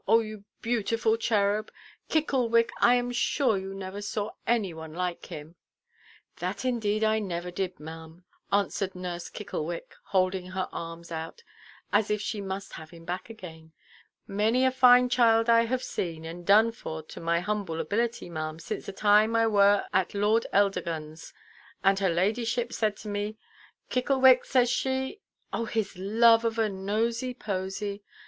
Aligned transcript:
O 0.07 0.19
you 0.21 0.45
beautiful 0.63 1.15
cherub! 1.15 1.71
Kicklewick, 2.09 2.71
I 2.79 2.95
am 2.95 3.11
sure 3.11 3.55
you 3.55 3.75
never 3.75 4.01
saw 4.01 4.31
any 4.47 4.73
one 4.73 4.95
like 4.95 5.27
him." 5.27 5.57
"That 6.37 6.65
indeed 6.65 7.03
I 7.03 7.19
never 7.19 7.51
did, 7.51 7.75
maʼam," 7.75 8.23
answered 8.51 8.95
nurse 8.95 9.29
Kicklewick, 9.29 9.93
holding 10.05 10.47
her 10.53 10.67
arms 10.71 11.11
out, 11.11 11.43
as 11.93 12.09
if 12.09 12.19
she 12.19 12.41
must 12.41 12.73
have 12.73 12.89
him 12.89 13.05
back 13.05 13.29
again; 13.29 13.73
"many 14.27 14.65
a 14.65 14.71
fine 14.71 15.07
child 15.07 15.51
I 15.51 15.65
have 15.65 15.83
seen, 15.83 16.25
and 16.25 16.47
done 16.47 16.71
for 16.71 17.03
to 17.03 17.19
my 17.19 17.39
humble 17.39 17.79
ability, 17.79 18.27
maʼam, 18.27 18.59
since 18.59 18.87
the 18.87 18.93
time 18.93 19.35
I 19.35 19.45
were 19.45 19.85
at 19.93 20.15
Lord 20.15 20.47
Eldergunʼs; 20.51 21.31
and 21.83 21.99
her 21.99 22.09
ladyship 22.09 22.73
said 22.73 22.97
to 22.97 23.07
me—ʼKicklewick,' 23.07 24.45
says 24.45 24.71
she——" 24.71 25.21
"Oh, 25.53 25.65
his 25.65 25.95
love 25.95 26.43
of 26.43 26.57
a 26.57 26.69
nosey–posey! 26.69 28.01